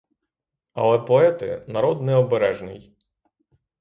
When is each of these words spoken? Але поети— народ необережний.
Але 0.73 0.99
поети— 0.99 1.65
народ 1.67 2.01
необережний. 2.01 2.93